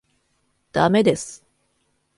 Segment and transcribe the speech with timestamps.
[0.71, 1.45] 駄目です。